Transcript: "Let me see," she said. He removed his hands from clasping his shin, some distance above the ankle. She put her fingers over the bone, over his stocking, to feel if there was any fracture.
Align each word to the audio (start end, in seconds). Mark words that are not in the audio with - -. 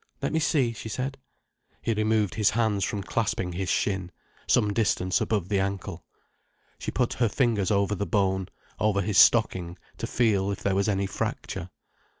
"Let 0.19 0.33
me 0.33 0.39
see," 0.39 0.73
she 0.73 0.89
said. 0.89 1.19
He 1.79 1.93
removed 1.93 2.33
his 2.33 2.49
hands 2.49 2.83
from 2.83 3.03
clasping 3.03 3.53
his 3.53 3.69
shin, 3.69 4.09
some 4.47 4.73
distance 4.73 5.21
above 5.21 5.47
the 5.47 5.59
ankle. 5.59 6.03
She 6.79 6.89
put 6.89 7.13
her 7.13 7.29
fingers 7.29 7.69
over 7.69 7.93
the 7.93 8.07
bone, 8.07 8.49
over 8.79 9.01
his 9.03 9.19
stocking, 9.19 9.77
to 9.99 10.07
feel 10.07 10.49
if 10.49 10.63
there 10.63 10.73
was 10.73 10.89
any 10.89 11.05
fracture. 11.05 11.69